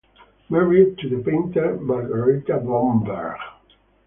[0.49, 3.37] Married to the painter Margareta Blomberg.